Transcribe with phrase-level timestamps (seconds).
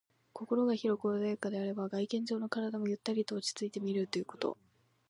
[0.33, 4.57] 心が広く穏やかであれば、外見上の体もゆったりと落ち着いて見えるということ。